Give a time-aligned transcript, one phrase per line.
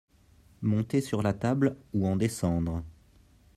[0.63, 2.83] monter sur la table ou en descendre.